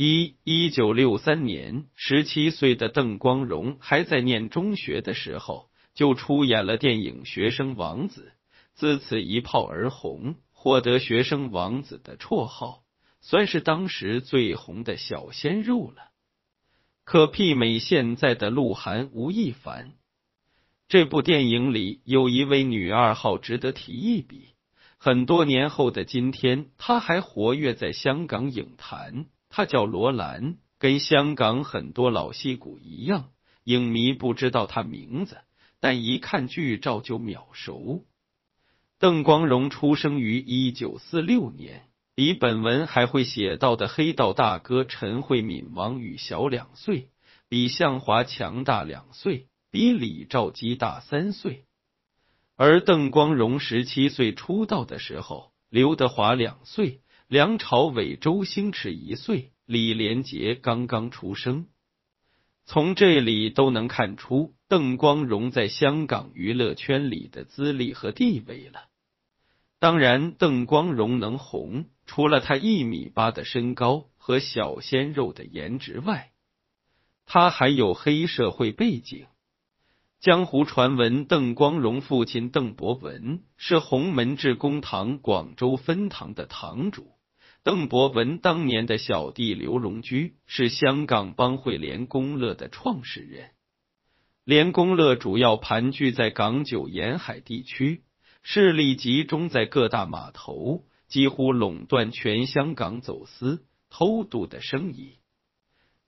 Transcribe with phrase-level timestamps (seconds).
[0.00, 8.30] 一一九六三年，十七岁的邓光荣还在念中学的时候，就出演了电影《学生王子》，
[8.76, 12.84] 自此一炮而红，获得“学生王子”的绰号，
[13.20, 16.12] 算是当时最红的小鲜肉了。
[17.02, 19.94] 可媲美现在的鹿晗、吴亦凡。
[20.86, 24.50] 这部电影里有一位女二号值得提一笔。
[24.96, 29.26] 很多年后的今天，她还活跃在香港影坛。
[29.58, 33.30] 他叫罗兰，跟香港很多老戏骨一样，
[33.64, 35.38] 影迷不知道他名字，
[35.80, 38.04] 但一看剧照就秒熟。
[39.00, 47.08] 邓光荣出生于一九四六年，比本文还会写到的黑道大哥陈慧敏、王宇小两岁，
[47.48, 49.48] 比向华强大两岁。
[49.72, 51.64] 比李兆基大三岁，
[52.56, 61.66] 而邓光荣十七岁出道的时候，刘德华两岁，梁朝伟、周星驰一岁，李连杰刚刚出生。
[62.64, 68.84] 从这里都能看出邓光荣在香港娱乐圈里的资历和地位了。
[69.78, 76.30] 当然，邓光荣能红，除了他一米八的身高和小鲜肉的颜值外，
[77.26, 79.26] 他还有黑社会背景。
[80.18, 87.12] 江湖传闻，邓光荣父亲邓伯文是洪门至公堂广州分堂的堂主。
[87.68, 93.50] 邓伯文当年的小弟刘荣居是香港帮会联公乐的创始人。
[94.42, 98.04] 联公乐主要盘踞在港九沿海地区，
[98.42, 105.18] 势力集中在各大码头，几乎垄断全香港走私、偷渡的生意。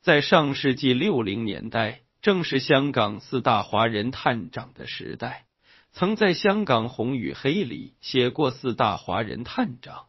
[0.01, 2.01] 在上世纪六零年代。
[2.23, 5.47] 正是香港四大华人探长的时代，
[5.91, 10.07] 曾在香港红与黑里写过四大华人探长，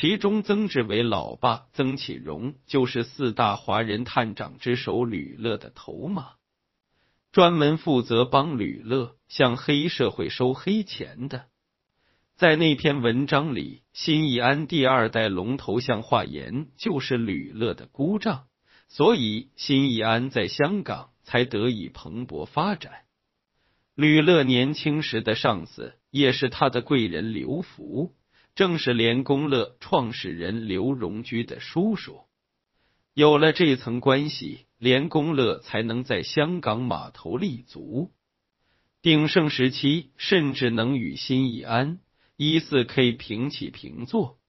[0.00, 6.34] 其中曾志伟老爸曾启荣就是四大华人探长之首吕乐的头马，
[7.32, 11.46] 专门负责帮吕乐向黑社会收黑钱的。
[12.36, 18.44] 在那篇文章里，新义安第二代龙头向化言就是吕乐的姑丈，
[18.86, 21.10] 所以新义安在香港。
[21.24, 23.02] 才得以蓬勃发展。
[23.94, 28.14] 吕乐年轻时的上司也是他的贵人刘福，
[28.58, 32.22] 正是连公乐创始人刘荣居的叔叔。
[33.14, 38.10] 有了这层关系，连公乐才能在香港码头立足。
[39.00, 42.00] 鼎盛时期，甚至能与新义安、
[42.36, 44.40] 一四 K 平起平坐。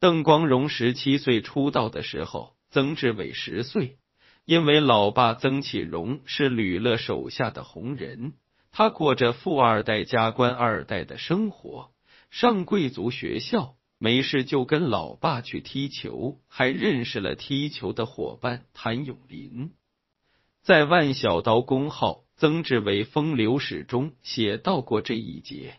[0.00, 3.98] 邓光荣十七岁出道的时候，曾志伟十岁。
[4.44, 8.32] 因为老爸曾启荣是吕乐手下的红人，
[8.72, 11.92] 他过着富二代加官二代的生活，
[12.30, 19.72] 上贵族学校，没事就跟老爸去踢球，还认识了踢球的伙伴谭咏麟。
[20.62, 25.74] 在万小刀公号曾志伟风流史中写到过这一节。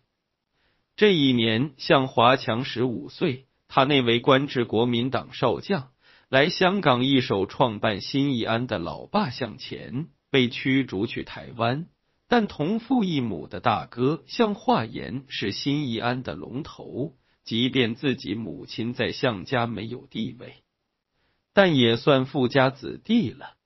[0.95, 5.91] 这一年，向华强十五岁，他那位官至国民党少将。
[6.29, 11.87] 来香港一手创办新义安的老爸向前被驱逐去台湾，
[12.31, 20.63] 但同父异母的大哥向化言是新义安的龙头，即便自己母亲在向家没有地位，
[21.51, 23.57] 但也算富家子弟了。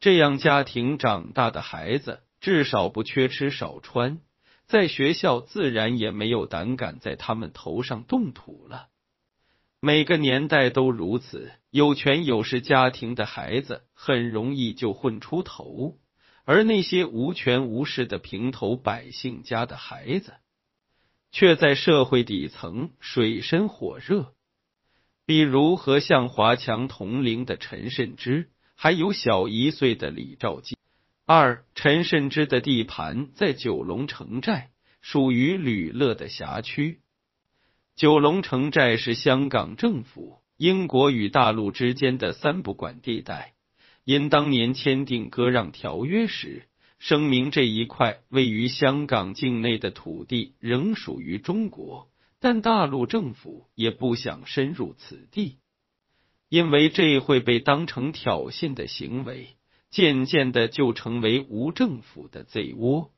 [0.00, 4.18] 这样家庭长大的孩子，至少不缺吃少穿，
[4.64, 8.88] 在学校自然也没有胆敢在他们头上动土了。
[9.80, 15.98] 每个年代都如此，有权有势家庭的孩子很容易就混出头，
[16.44, 20.34] 而那些无权无势的平头百姓家的孩子，
[21.32, 24.34] 却在社会底层水深火热。
[25.26, 30.76] 比如和向华强同龄的陈慎之，还有小一岁的李兆基。
[31.24, 37.00] 二陈慎之的地盘在九龙城寨，属于吕乐的辖区。
[37.96, 43.54] 九龙城寨是香港政府、英国与大陆之间的三不管地带。
[44.04, 46.68] 因当年签订割让条约时，
[46.98, 52.08] 声明这一块位于香港境内的土地仍属于中国，
[52.38, 55.56] 但大陆政府也不想深入此地，
[56.48, 59.56] 因为这会被当成挑衅的行为，
[59.90, 63.10] 渐渐的就成为无政府的贼窝。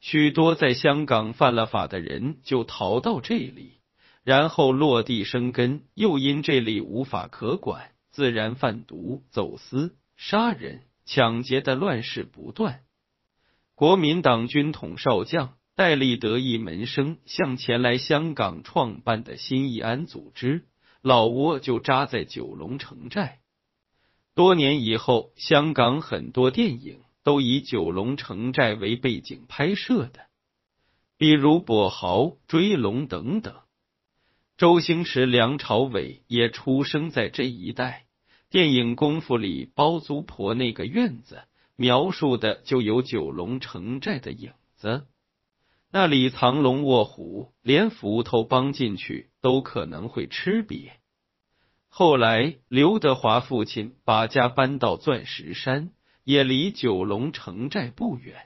[0.00, 3.72] 许多在香港犯了法的人就逃到这里。
[4.24, 12.80] 然后落地生根，又因这里无法可管，自然贩毒、走私、杀人、抢劫的乱事不断。
[13.74, 20.64] 国民党军统少将戴笠得意门生向前来香港创办的新义安组织，
[21.02, 23.40] 老窝就扎在九龙城寨。
[24.34, 30.20] 多年以后，香港很多电影都以九龙城寨为背景拍摄的，
[31.18, 33.54] 比如《跛豪》《追龙》等等。
[34.56, 38.05] 周星驰、梁朝伟也出生在这一带。
[38.48, 41.42] 电影《功夫》里，包租婆那个院子
[41.74, 45.06] 描述的就有九龙城寨的影子，
[45.90, 50.90] 那里藏龙卧虎，连斧头帮进去都可能会吃瘪。
[51.88, 55.90] 后来，刘德华父亲把家搬到钻石山，
[56.22, 58.36] 也离九龙城寨不远。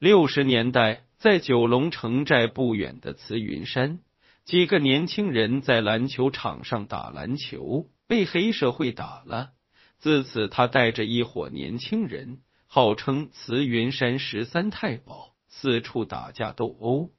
[0.00, 4.00] 六十年代，在九龙城寨不远的慈云山。
[4.44, 9.52] 几个年轻人在篮球场上打篮球，被黑社会打了。
[9.98, 17.10] 自此，他带着一伙年轻人，号称慈云山十三太保，四处打架斗殴。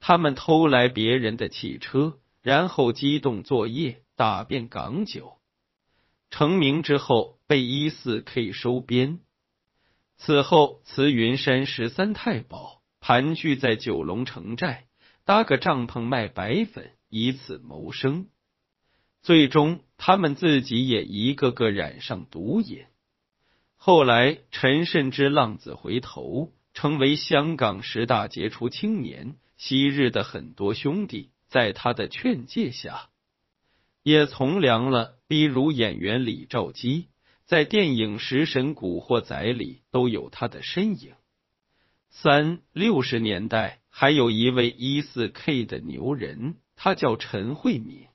[0.00, 5.38] 他们偷来别人的汽车，然后机动作业，打遍港九。
[6.30, 9.20] 成名之后，被一四 K 收编。
[10.16, 14.86] 此后，慈云山十三太保盘踞在九龙城寨。
[15.24, 18.28] 搭个帐篷卖白粉，以此谋生。
[19.26, 22.84] 最终，他们自己也一个个染上毒瘾。
[23.74, 29.34] 后来，陈慎之浪子回头，成为香港十大杰出青年。
[29.56, 33.08] 昔日的很多兄弟，在他的劝诫下，
[34.04, 35.16] 也从良了。
[35.26, 37.08] 比如演员李兆基，
[37.46, 41.14] 在电影《食神古惑仔》里都有他的身影。
[42.10, 43.80] 三六十年代。
[43.90, 48.06] 还有一位一四 K 的牛人，他叫陈慧敏。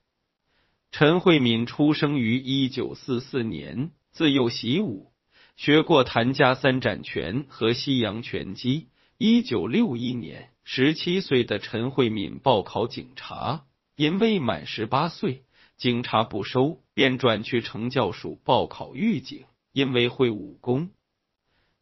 [0.91, 5.11] 陈慧敏出生于一九四四年，自幼习武，
[5.55, 8.89] 学过谭家三斩拳和西洋拳击。
[9.17, 13.63] 一九六一年，十七岁的陈慧敏报考警察，
[13.95, 15.43] 因未满十八岁，
[15.77, 19.45] 警察不收，便转去惩教署报考狱警。
[19.71, 20.89] 因为会武功，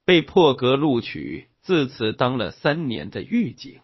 [0.05, 3.79] 被破格录取，自此当了三年的狱警。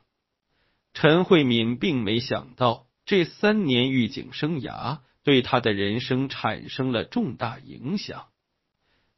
[0.93, 8.27] 陈慧敏并没想到，这三年狱警生涯对他的人生产生了重大影响。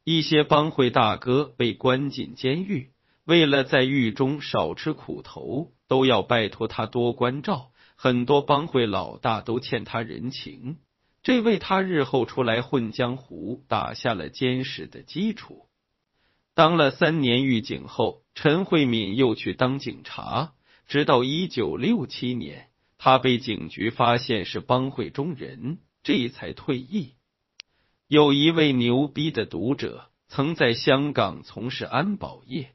[0.03, 2.91] 一些帮会大哥被关进监狱，
[3.25, 7.71] 为了在狱中少吃苦头，都要拜托他多关照。
[7.97, 10.77] 很多帮会老大都欠他人情，
[11.23, 15.67] 这为他日后出来混江湖打下了坚实的基础。
[16.53, 20.53] 当了三年狱警后，陈慧敏又去当警察。
[20.87, 27.15] 直到一九六七年，他被警局发现是帮会中人，这才退役。
[28.07, 32.69] 有一位牛逼的读者曾在香港从事安保业，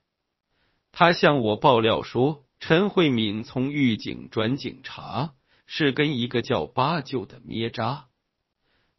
[0.90, 5.32] 他向我爆料说，陈慧敏从狱警转警察
[5.64, 8.08] 是跟一个叫八舅的咩渣，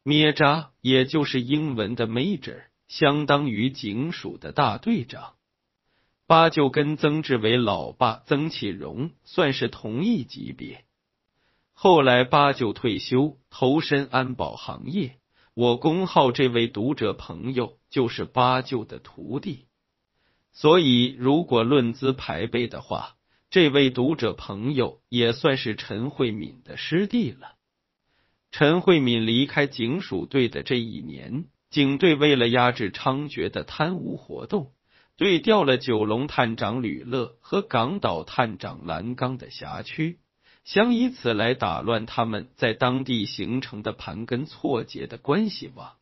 [0.02, 5.36] 咩渣也就是英文的 major，相当于警署的大队长。
[6.26, 10.86] 八舅跟曾志伟老爸曾启荣算是同一级别。
[11.84, 15.18] 后来八舅退休，投身安保行业。
[15.54, 19.66] 我公号这位读者朋友就是八舅的徒弟，
[20.54, 23.16] 所以如果论资排辈的话，
[23.50, 27.56] 这位读者朋友也算是陈慧敏的师弟了。
[28.50, 34.72] 陈慧敏离开警署队的这一年，警队为了压制猖獗的贪污活动。
[35.18, 40.20] 对调了九龙探长吕乐和港岛探长蓝刚的辖区，
[40.64, 45.98] 想以此来打乱他们在当地形成的盘根错节的关系网。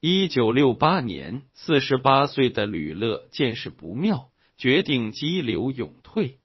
[0.00, 6.38] 一九六八年，四十八岁的吕乐见势不妙，决定激流勇退。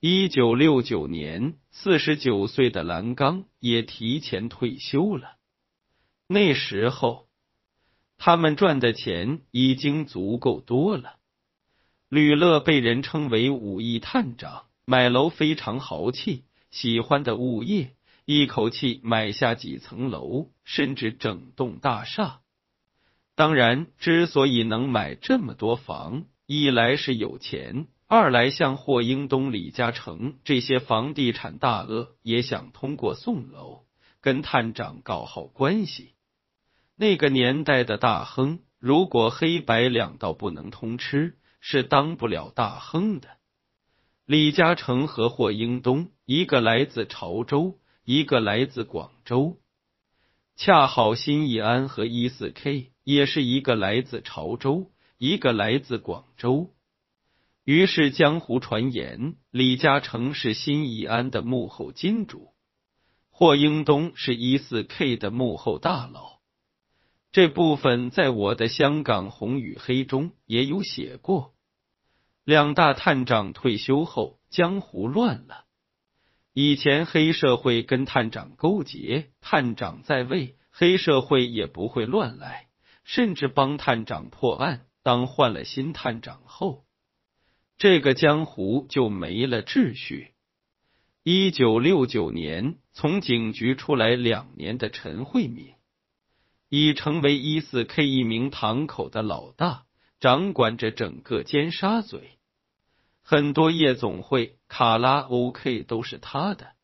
[0.00, 5.36] 一九六九年，四十九岁的蓝刚也提前退休了。
[6.26, 7.28] 那时候。
[8.24, 11.16] 他们赚的钱已经足够多了。
[12.08, 22.40] 吕乐被人称为武艺探长，买楼非常豪气，喜欢的物业，一口气买下几层楼，甚至整栋大厦。
[23.36, 33.84] 当然，之所以能买这么多房，一来是有钱，二来像霍英东、李嘉诚这些房地产大鳄也想通过送楼
[34.20, 36.14] 跟探长搞好关系。
[36.96, 43.28] 那个年代的大亨，如果黑白两道不能通吃，是当不了大亨的。
[44.24, 49.58] 李嘉诚和霍英东，一个来自潮州，一个来自广州，
[50.54, 56.70] 恰好新义安和一四 K 也是一个来自潮州，一个来自广州。
[57.64, 62.52] 于是江湖传言，李嘉诚是新义安的幕后金主，
[63.30, 66.38] 霍英东是一四 K 的幕后大佬。
[67.32, 71.54] 这部分在我的《香港红与黑》中也有写过。
[72.44, 75.64] 两大探长退休后，江湖乱了。
[76.52, 82.66] 以前黑社会跟探长勾结，探长在位，黑社会也不会乱来，
[83.04, 84.86] 甚至帮探长破案。
[85.04, 86.84] 当换了新探长后，
[87.78, 90.32] 这个江湖就没了秩序。
[91.22, 95.74] 一九六九年，从警局出来两年的陈慧敏，
[96.68, 99.84] 已成为一四 K 一名堂口的老大，
[100.22, 102.20] 掌管着整个尖沙咀。
[103.22, 106.74] 很多夜总会、卡拉 OK 都是他的。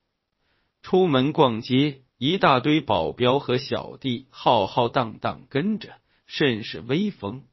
[0.82, 7.44] 出门逛街，一大堆保镖和小弟浩浩荡荡跟着，甚是威风。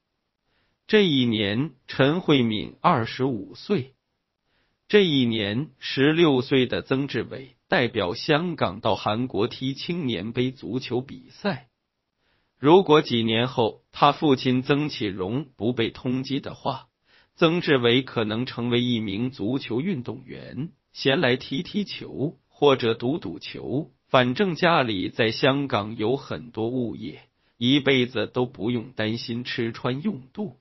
[0.87, 3.93] 这一年，陈慧敏二十五岁。
[4.87, 11.69] 这一年，十六岁的曾志伟代表香港到韩国踢青年杯足球比赛。
[12.65, 16.87] 如果几年后他父亲曾启荣不被通缉的话，
[17.35, 23.91] 曾志伟可能成为一名足球运动员，闲来踢踢球或者赌赌球。
[24.07, 27.29] 反正家里在香港有很多物业，
[27.59, 30.57] 一辈子都不用担心吃穿用度。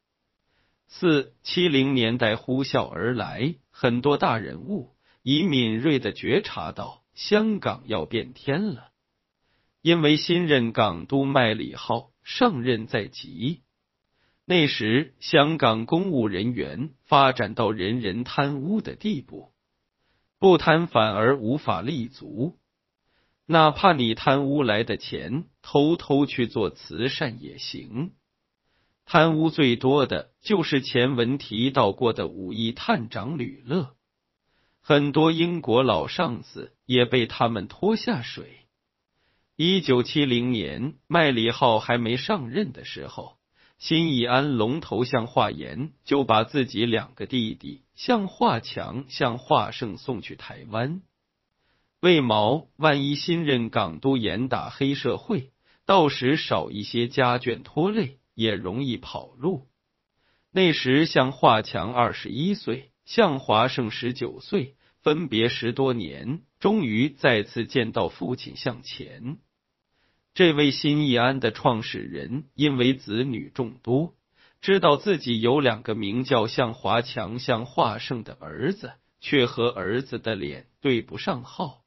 [0.86, 4.90] 四七零年代呼啸而来，很多大人物
[5.22, 8.90] 已敏锐的觉察到香港要变天了，
[9.84, 13.60] 因为新任港督麦理浩上任在即。
[14.46, 19.52] 那时，香港公务人员发展到人人贪污的地步，
[20.38, 22.58] 不贪反而无法立足，
[23.44, 28.12] 哪怕你贪污来的钱偷偷去做慈善也行。
[29.04, 33.94] 贪污最多的就是前文提到过的五亿探长吕乐，
[34.80, 38.63] 很多英国老上司也被他们拖下水。
[39.56, 43.36] 一九七零年，麦理浩还没上任的时候，
[43.78, 51.02] 新义安龙头向化言就把自己两个弟弟向化强、向化胜送去台湾，
[52.00, 55.52] 为毛万一新任港督严打黑社会，
[55.86, 58.18] 到时少一些家眷拖累。
[58.36, 59.68] 也容易跑路。
[60.50, 69.38] 那时，向华强二十一岁，向华胜十九岁，分别十多年，终于再次见到父亲向前。
[70.34, 74.14] 这位新义安的创始人，因为子女众多，
[74.60, 81.84] 知道自己有两个名叫向华强、向华胜的儿子，却和儿子的脸对不上号。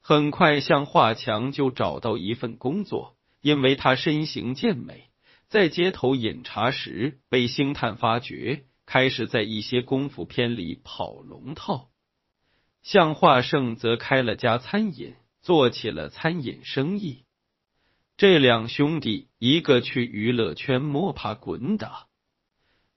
[0.00, 5.10] 很快，向华强就找到一份工作，因为他身形健美。
[5.46, 11.90] 在街头饮茶时被星探发掘，开始在一些功夫片里跑龙套。
[12.82, 17.22] 向华胜则开了家餐饮，做起了餐饮生意。
[18.22, 22.06] 这两兄弟，一个去娱乐圈摸爬滚打，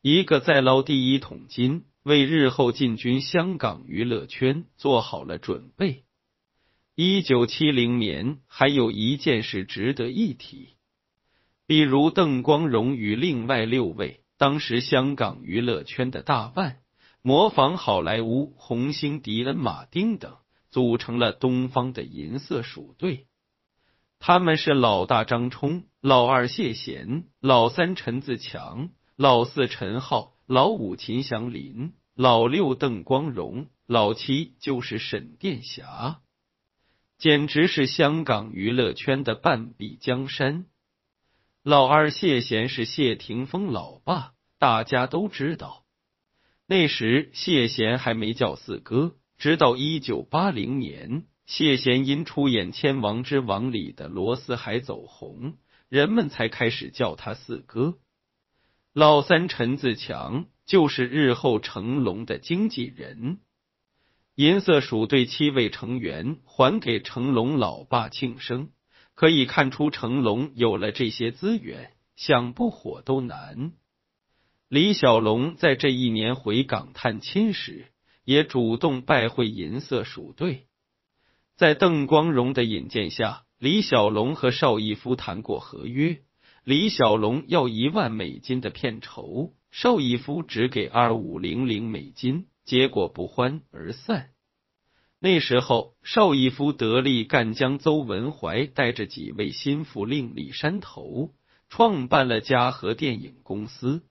[0.03, 6.03] 一个在捞第一桶金，为日后进军香港娱乐圈做好了准备。
[6.93, 10.75] 一九七零年，还有一件事值得一提。
[11.65, 16.77] 比如邓光荣与另外六位当时香港娱乐圈的大腕，
[17.23, 20.35] 模仿好莱坞红星迪恩·马丁等，
[20.69, 23.25] 组成了东方的银色鼠队。
[24.27, 36.21] 他们是老大张冲、老二谢贤、老三陈自强、老四陈浩、老五秦祥林、老六邓光荣、老七就是沈殿霞，
[37.19, 40.65] 简直是香港娱乐圈的半壁江山。
[41.61, 45.85] 老二谢贤是谢霆锋老爸，大家都知道。
[46.65, 55.57] 那时谢贤还没叫四哥，直到一九八零年，谢贤因出演《千王之王》里的罗斯海走红，
[55.89, 57.99] 人们才开始叫他四哥。
[58.93, 63.39] 老三陈自强就是日后成龙的经纪人。
[64.35, 68.69] 银色鼠队七位成员还给成龙老爸庆生。
[69.13, 73.71] 可以看出，成龙有了这些资源，想不火都难。
[74.67, 77.85] 李小龙在这一年回港探亲时，
[78.25, 80.67] 也主动拜会银色鼠队。
[81.57, 86.19] 在邓光荣的引荐下，李小龙和邵逸夫谈过合约。
[86.65, 94.31] 李小龙要一万美金的片酬，邵逸夫只给二五零零美金，结果不欢而散。
[95.21, 101.31] 那时候，邵逸夫得力干将邹文怀带着几位心腹另立山头，
[101.69, 104.03] 创办了嘉禾电影公司。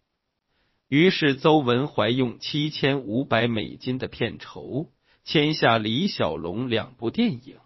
[0.88, 4.88] 于是，邹文怀用七千五百美金的片酬
[5.24, 7.56] 签下李小龙两部电影，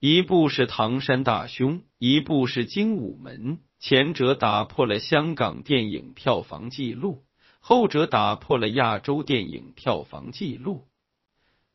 [0.00, 7.24] 一部是《唐山大兄》，一部是《精武门》，前者打破了香港电影票房纪录，
[7.58, 10.86] 后者打破了亚洲电影票房纪录。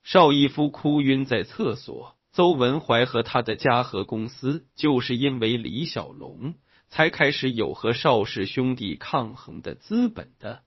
[0.04, 6.54] 邵逸夫哭晕在厕所，邹文怀和他的嘉禾公司就是因为李小龙
[6.90, 10.62] 才开始有和邵氏兄弟抗衡的资本的。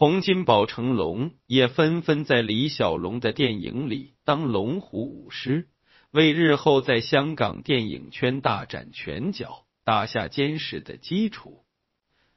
[0.00, 5.66] 洪金宝、成龙也纷纷在李小龙的电影里当龙虎武师，
[6.12, 11.64] 为日后在香港电影圈大展拳脚打下坚实的基础。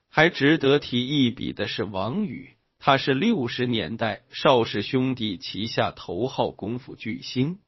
[0.09, 7.59] 还值得提一笔的是王宇，他是六十年代邵氏兄弟旗下头号功夫巨星，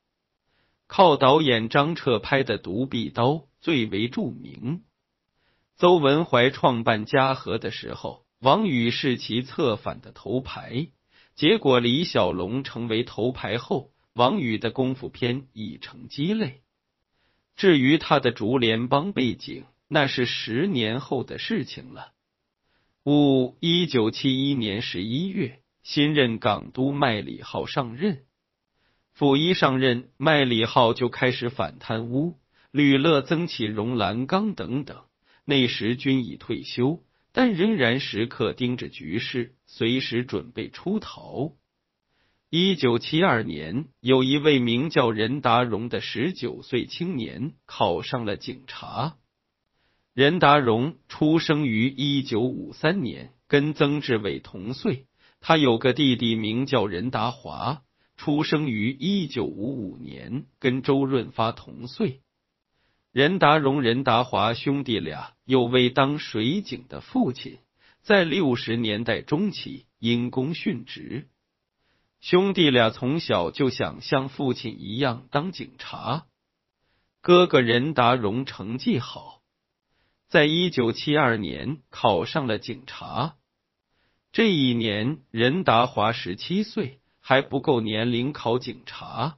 [0.88, 3.27] 靠导演张彻拍的《独臂刀》
[3.62, 4.81] 最为著名。
[5.75, 8.23] 邹文怀创办嘉禾的时候。
[8.43, 10.89] 王宇是其策反的头牌，
[11.33, 16.62] 结果李小龙成为头牌后，王宇的功夫片已成鸡肋。
[17.55, 22.12] 至于他的竹联帮背景，那是十年后的事情了。
[23.05, 28.25] 五一九七一年十一月，新任港督麦理浩上任，
[29.15, 32.38] 溥仪上任，麦理浩就开始反贪污，
[32.71, 35.01] 吕乐、曾启荣、蓝刚等等，
[35.45, 37.01] 那时均已退休。
[37.33, 41.51] 但仍然时刻盯着局势，随时准备出逃。
[42.49, 49.17] 一九七二年，有一位名叫任达荣的十九岁青年考上了警察。
[50.13, 55.07] 任达荣出生于一九五三年，跟曾志伟同岁。
[55.41, 57.81] 他有个弟弟名叫任达华，
[58.15, 62.21] 出生于一九五五年，跟周润发同岁。
[63.11, 67.59] 任达荣、任达华兄弟俩有位当水警的父亲，
[68.01, 71.27] 在六十年代中期因公殉职。
[72.21, 76.25] 兄弟俩从小就想像父亲一样当警察。
[77.19, 79.41] 哥哥任达荣成绩好，
[80.29, 83.35] 在一九七二年考上了警察。
[84.31, 89.37] 这一年，任达华十七岁，还不够年龄考警察，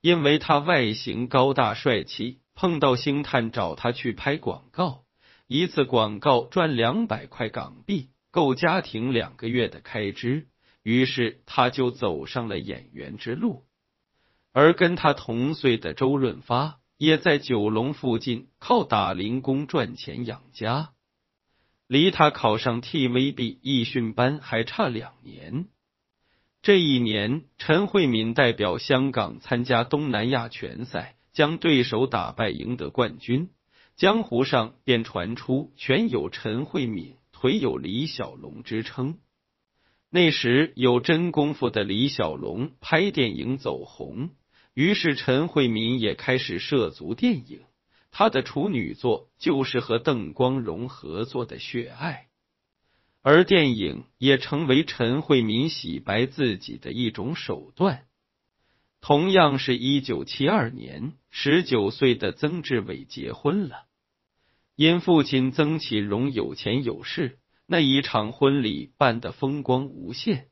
[0.00, 2.38] 因为他外形高大帅气。
[2.60, 5.04] 碰到星探找他去拍广告，
[5.46, 10.46] 一次广告赚两百块港币，够家庭两个月的开支。
[10.82, 13.64] 于是他就走上了演员之路。
[14.52, 20.90] 而跟他同岁的周润发也在九龙附近靠打零工赚钱养家，
[21.86, 25.64] 离他考上 TVB 艺训班还差两年。
[26.60, 31.16] 这一年，陈慧敏代表香港参加东南亚拳赛。
[31.32, 33.50] 将对手打败，赢得冠军，
[33.96, 39.18] 江湖上便传出拳有陈慧敏，腿有李小龙之称。
[40.10, 44.30] 那时有真功夫的李小龙拍电影走红，
[44.74, 47.60] 于是陈慧敏也开始涉足电影。
[48.10, 52.26] 他的处女作就是和邓光荣合作的《血爱》，
[53.22, 58.06] 而电影也成为陈慧敏洗白自己的一种手段。
[59.00, 63.86] 同样是一九七二年，十九岁的曾志伟结婚了。
[64.76, 70.48] 因父亲曾启荣有钱有势，那一场婚礼办得风光无限。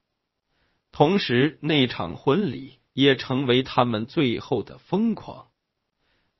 [0.92, 5.48] 同时，那场婚礼也成为他们最后的疯狂。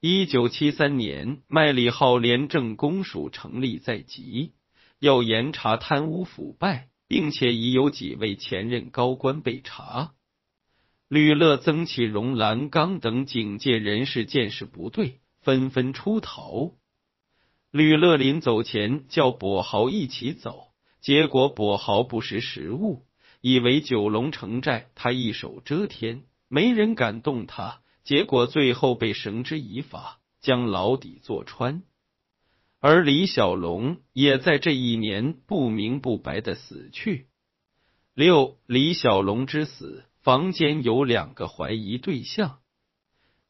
[0.01, 4.53] 一九七三年，麦理浩廉政公署成立在即，
[4.99, 10.14] 要严查贪污腐败，并且已有几位前任高官被查。
[11.09, 16.73] 吕乐、曾启荣、蓝刚等警界人士见势不对，纷纷出逃。
[17.71, 20.68] 吕乐临走前叫跛豪一起走，
[21.01, 23.07] 结果跛豪不识时务，
[23.40, 31.85] 以为九龙城寨他一手遮天，没人敢动他，结果最后被绳之以法，将牢底坐穿。
[32.81, 37.29] 而李小龙也在这一年不明不白的死去。
[38.12, 40.05] 六李小龙之死。
[40.29, 42.59] 房间有两个怀疑对象，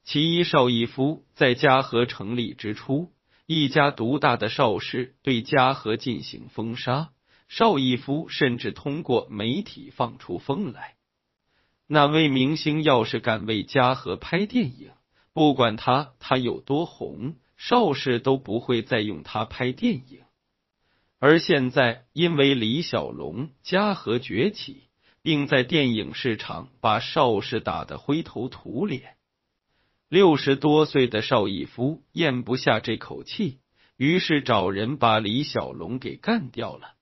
[0.04, 3.10] 其一邵逸夫在嘉禾成立之初，
[3.46, 7.10] 一家独大的邵氏对嘉禾进行封杀，
[7.48, 10.94] 邵逸夫甚至通过媒体放出风来，
[11.88, 14.92] 哪位明星要是敢为嘉禾拍电影，
[15.32, 20.20] 不管他他有多红，邵氏都不会再用他拍电影。
[21.18, 24.84] 而现在，因为李小龙，嘉禾崛起。
[25.22, 29.16] 并在电影市场把邵氏打得灰头土脸。
[30.08, 33.58] 六十多岁的邵逸夫咽不下这口气，
[33.96, 36.94] 于是找人把李小龙给干掉了。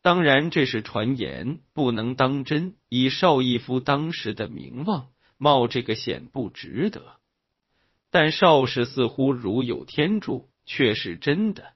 [0.00, 2.76] 当然这是传言，不能当真。
[2.88, 7.16] 以邵逸夫当时的名望，冒这个险不值得。
[8.10, 11.72] 但邵氏似乎如有天助，却是真的。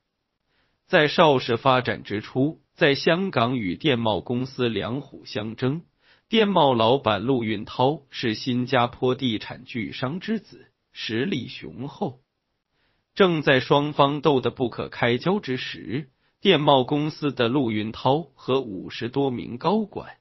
[0.87, 5.83] 在邵氏发展之初，在香港与电贸公司两虎相争。
[6.29, 12.21] 电贸老板陆运涛是新加坡地产巨商之子，实力雄厚。
[13.17, 16.11] 正在双方斗得不可开交之时，
[16.41, 20.13] 电贸公司的陆运涛和五十多名高管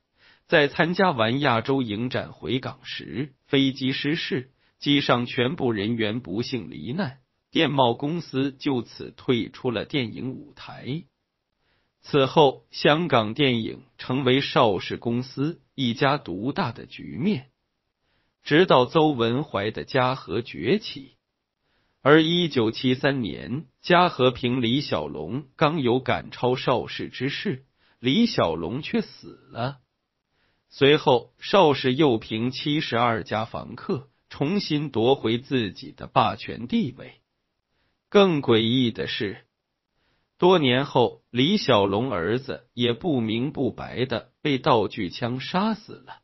[0.47, 7.19] 在参加完亚洲影展回港时，飞机失事，机上全部人员不幸罹难，
[7.51, 11.03] 电贸公司就此退出了电影舞台。
[12.01, 17.49] 此后，香港电影成为邵氏公司一家独大的局面，
[18.43, 21.17] 直到邹文怀的嘉禾崛起。
[22.01, 27.65] 而一九七三年，嘉禾凭李小龙刚有赶超邵氏之势，
[27.99, 29.79] 李小龙却死了。
[30.69, 37.15] 随后，邵氏又凭七十二家房客重新夺回自己的霸权地位。
[38.07, 39.43] 更诡异的是。
[40.38, 46.23] 多年后，李小龙儿子也不明不白的被道具枪杀死了。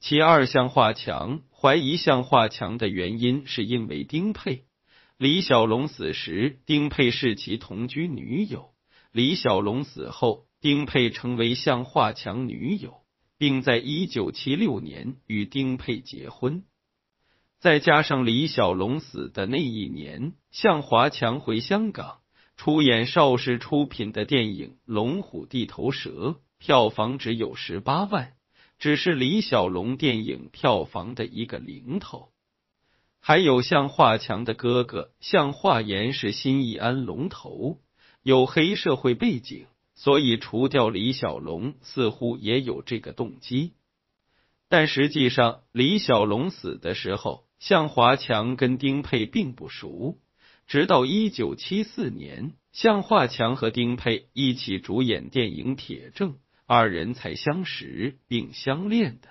[0.00, 4.64] 其二，向华强怀疑向华强的原因是因为丁佩。
[5.18, 8.70] 李小龙死时，丁佩是其同居女友。
[9.12, 13.02] 李小龙死后，丁佩成为向华强女友，
[13.36, 16.64] 并在一九七六年与丁佩结婚。
[17.60, 22.20] 再加上李小龙死的那一年，向华强回香港。
[22.56, 26.10] 出演邵氏出品的电影《龙虎地头蛇》，
[26.58, 28.34] 票房只有十八万，
[28.78, 32.28] 只是李小龙电影票房的一个零头。
[33.20, 37.80] 还有向华强的哥哥向华言是新义安龙头，
[38.22, 43.72] 有黑社会背景，所以除掉李小龙似乎也有这个动机。
[44.68, 50.18] 但实际上，李小龙死的时候，向华强跟丁佩并不熟。
[50.66, 56.32] 直到一九七四年，向华强和丁佩一起主演电影《铁证》，
[56.66, 59.28] 二人才相识并相恋的。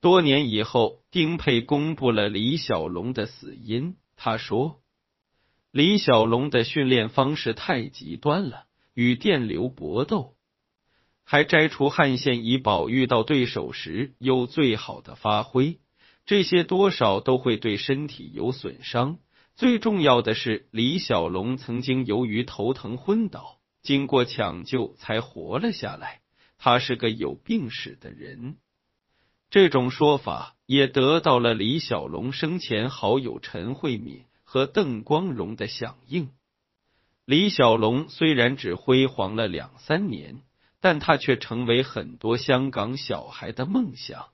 [0.00, 3.96] 多年以后，丁佩公布了李小龙的死因。
[4.14, 4.80] 他说
[5.72, 10.36] ：“李小龙的训练方式太极端了，与电流搏斗，
[11.24, 15.80] 还摘除汗腺以保遇到对手时有最好的发挥，
[16.24, 19.18] 这些多少都会对身体有损伤。”
[19.56, 26.20] 最重要的是，李小龙曾经由于头疼昏倒，经过抢救才活了下来。
[26.58, 28.58] 他是个有病史的人。
[29.48, 36.28] 这种说法也得到了李小龙生前好友陈慧敏和邓光荣的响应。
[37.24, 40.42] 李小龙虽然只辉煌了两三年，
[40.80, 44.28] 但他却成为很多香港小孩的梦想。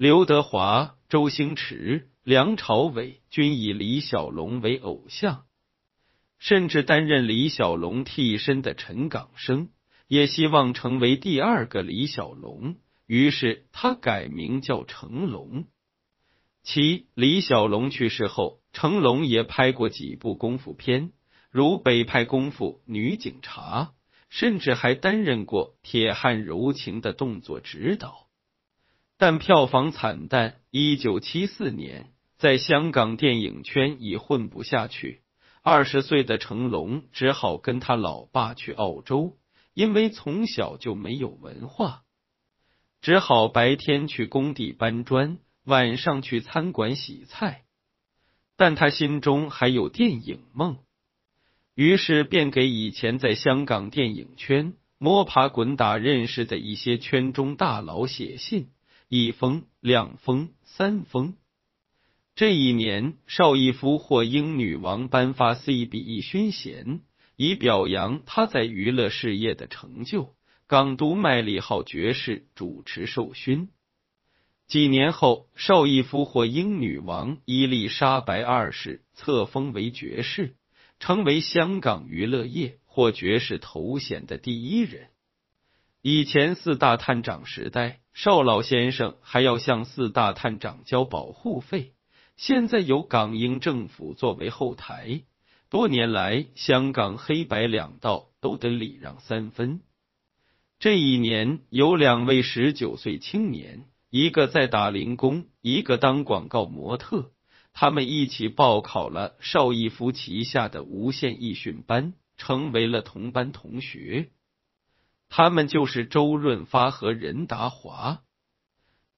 [0.00, 2.08] 刘德华、周星驰。
[2.22, 5.44] 梁朝伟均以李小龙为偶像，
[6.38, 9.68] 甚至担任李小龙替身的陈港生
[10.08, 15.66] 也希望成为第二个李小龙，于是他改名叫成龙。
[16.62, 21.12] 其李小龙去世后，成龙也拍过几部功夫片，
[21.50, 23.92] 如《北派功夫》《女警察》，
[24.30, 28.29] 甚至还担任过《铁汉柔情》的动作指导。
[29.20, 30.56] 但票房惨淡。
[30.70, 35.20] 一九七四年，在香港电影圈已混不下去，
[35.60, 39.36] 二十岁的成龙只好跟他老爸去澳洲，
[39.74, 42.04] 因为从小就没有文化，
[43.02, 47.64] 只好白天去工地搬砖，晚上去餐馆洗菜。
[48.56, 50.78] 但他心中还有电影梦，
[51.74, 58.70] 于是便给以前在香港电影圈摸爬滚打认识的一些圈中大佬写信。
[59.12, 61.34] 一封、两封、三封。
[62.36, 67.00] 这一年，邵逸夫获英女王颁发 CBE 勋衔，
[67.34, 70.36] 以表扬他在娱乐事业的成就。
[70.68, 73.70] 港督麦理浩爵士主持授勋。
[74.68, 80.54] 几年后，邵逸夫获英女王伊丽莎白二世册封为爵士，
[81.00, 85.08] 成为香港娱乐业获爵士头衔的第一人。
[86.00, 87.99] 以前四大探长时代。
[88.12, 91.92] 邵老先生还要向四大探长交保护费，
[92.36, 95.22] 现在有港英政府作为后台，
[95.68, 99.80] 多年来香港黑白两道都得礼让三分。
[100.78, 107.32] 这一年有两位十九岁青年，一个在打零工，一个当广告模特，
[107.72, 114.30] 他们一起报考了邵逸夫旗下的无线艺训班，成为了同班同学。
[115.30, 118.22] 他们就是周润发和任达华，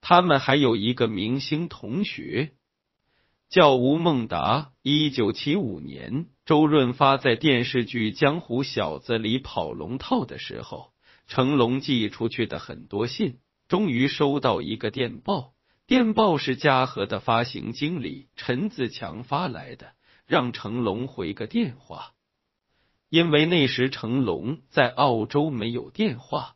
[0.03, 2.53] 他们还有一个明星同学，
[3.49, 4.73] 叫吴孟达。
[4.83, 10.93] 一九七五年，周润发在电视剧《江湖小子》里跑龙套的时候，
[11.27, 15.55] 成龙寄出去的很多信，终于收到一个电报。
[15.87, 19.95] 电报是嘉禾的发行经理陈自强发来的，
[20.27, 22.13] 让成龙回个电话。
[23.13, 26.55] 因为那时成龙在澳洲没有电话。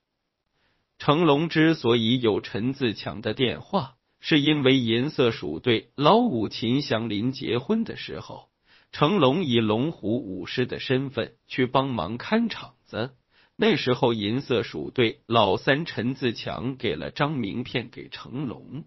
[0.99, 3.97] 成龙之所以有陈自强的电话。
[4.21, 8.49] 是因为银色鼠队老五秦祥林结婚的时候，
[8.91, 13.15] 成龙以龙虎武师的身份去帮忙看场子。
[13.57, 18.85] 那时候银色鼠队老三陈自强给了张名片给成龙，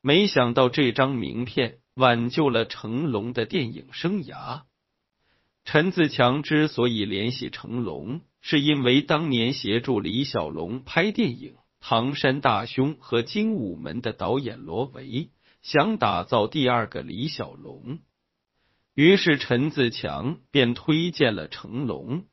[0.00, 4.62] 没想到这张名片挽救了成龙的电影生涯。
[5.72, 11.54] 陈自强之所以联系成龙，是因为当年协助李小龙拍电影。
[11.78, 15.30] 唐山大兄和精武门的导演罗维
[15.62, 18.00] 想打造第二个李小龙，
[18.96, 22.24] 于是陈自强便推荐了成龙。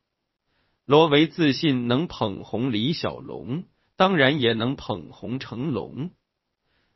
[0.84, 6.10] 罗维自信能捧红李小龙，当然也能捧红成龙。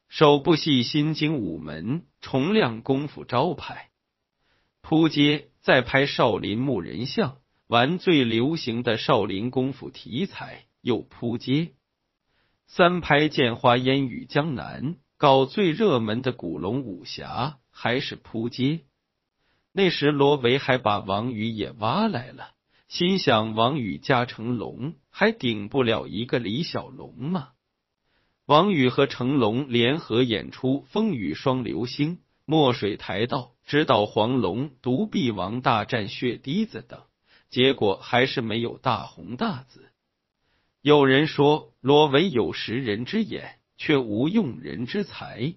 [0.08, 3.90] 首部戏《新精武门》重亮功夫招牌，
[4.80, 7.36] 扑街再拍少林木人像，
[7.68, 11.74] 玩最流行的少林功夫题材，又扑街。
[12.66, 18.80] 三拍《剑花烟雨江南》，搞最热门的古龙武侠，还是扑街。
[19.70, 22.54] 那时罗维还把王宇也挖来了，
[22.88, 27.50] 心想王宇加成龙，还顶不了一个李小龙吗？
[28.46, 32.16] 王宇和成龙联合演出《风雨双流星》
[32.52, 37.00] 《墨水台道》，指导黄龙、独臂王大战血滴子等，
[37.48, 39.90] 结果还是没有大红大紫。
[40.82, 45.54] 有人说，罗维有识人之眼，却无用人之才，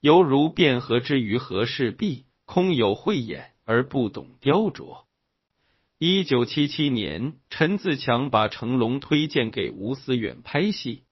[0.00, 5.04] 犹如卞和之于和氏璧，空有慧眼而不懂雕琢。
[5.98, 11.04] 一九七七年，陈自强把成龙推荐给吴思远拍戏，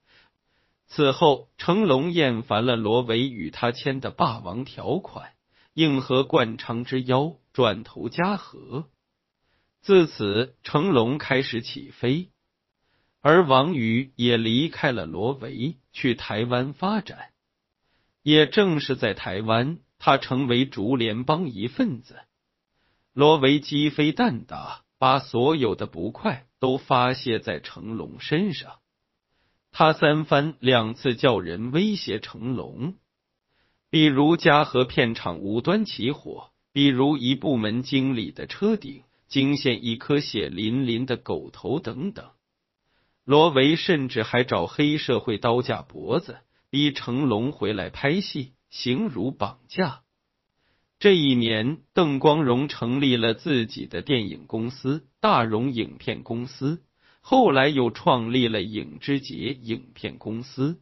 [0.93, 5.31] 此后成龙厌烦了罗维与他签的霸王条款，
[5.73, 8.87] 应和冠昌之邀，转投嘉禾。
[9.81, 12.31] 自此，成龙开始起飞。
[13.21, 17.31] 而王宇也离开了罗维，去台湾发展。
[18.25, 22.19] 也正是在台湾，他成为竹联帮一份子。
[23.13, 28.80] 罗维鸡飞蛋打，把所有的不快都发泄在成龙身上。
[29.73, 32.95] 他三番两次叫人威胁成龙，
[33.89, 42.31] 比如嘉禾片场无端起火，比如一部门经理的车顶惊现一颗血淋淋的狗头等等。
[43.25, 50.01] 罗维甚至还找黑社会刀架脖子，逼成龙回来拍戏，形如绑架。
[50.99, 56.83] 这一年，邓光荣成立了自己的电影公司——大荣影片公司，
[57.21, 60.81] 后来又创立了影之杰影片公司。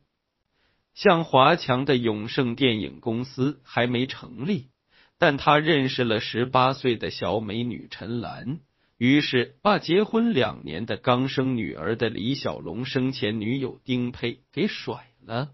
[0.94, 4.70] 像华强的永盛电影公司还没成立，
[5.18, 8.60] 但他认识了十八岁的小美女陈岚。
[8.96, 15.50] 于是，把结婚两年的刚生女儿的李小龙生前女友丁佩给甩了。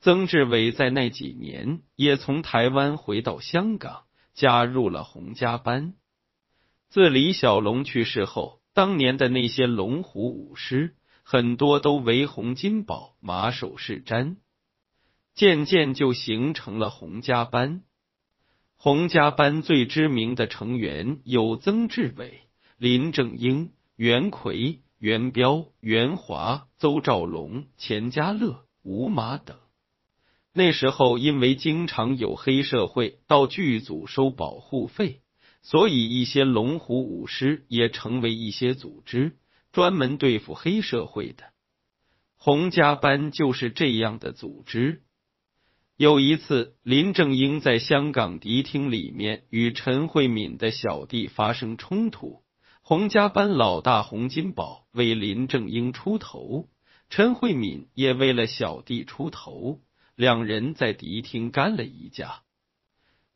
[0.00, 5.94] 曾志伟在那几年也从台湾回到香港，加入了洪家班。
[6.88, 14.36] 自李小龙去世后，当年的那些龙虎武师很多都为洪金宝马首是瞻，
[15.34, 17.82] 渐渐就形成了洪家班。
[18.76, 22.40] 洪家班最知名的成员有曾志伟、
[22.78, 29.58] 林正英、袁奎、袁彪、袁华、邹兆龙、钱嘉乐、吴马等。
[30.54, 35.20] 那时候，因为经常有黑社会到剧组收保护费，
[35.62, 39.36] 所以一些龙虎武师也成为一些组织，
[39.72, 41.44] 专门对付黑社会的。
[42.36, 45.02] 洪家班就是这样的组织。
[45.96, 52.42] 有一次，林正英在香港迪厅里面与陈慧敏的小弟发生冲突，
[52.80, 56.70] 洪家班老大洪金宝为林正英出头，
[57.10, 59.80] 陈慧敏也为了小弟出头，
[60.16, 62.40] 两人在迪厅干了一架。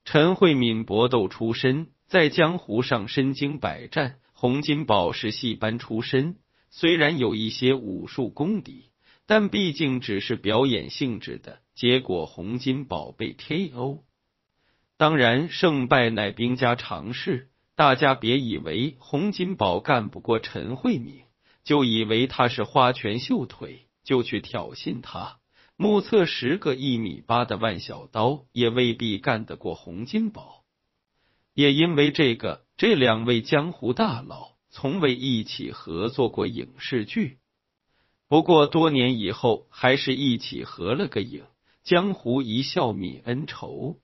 [0.07, 6.37] 陈慧敏搏斗出身，在江湖上身经百战；洪金宝是戏班出身，
[6.71, 8.93] 虽然有一些武术功底。
[9.27, 14.05] 但毕竟只是表演性质的，结果洪金宝被 K.O。
[14.97, 21.23] 当然，胜败乃兵家常事，大家别以为洪金宝干不过陈慧敏，
[21.65, 25.39] 就以为他是花拳绣腿，就去挑衅他。
[25.75, 30.64] 目测十个一米八的万小刀也未必干得过洪金宝。
[31.55, 37.39] 也因为这个，这两位江湖大佬从未一起合作过影视剧。
[38.29, 41.45] 不过多年以后，还是一起合了个影，
[41.85, 44.01] 江湖一笑泯恩仇。